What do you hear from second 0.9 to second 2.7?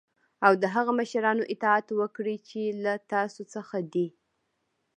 مشرانو اطاعت وکړی چی